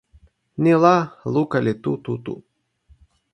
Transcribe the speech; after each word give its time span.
ni 0.61 0.71
la, 0.83 0.93
luka 1.33 1.57
li 1.65 1.73
tu 1.83 1.91
tu 2.03 2.13
tu. 2.25 2.33